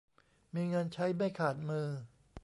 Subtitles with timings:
[0.55, 1.87] มีเงินใช้ไม่ขาดมือ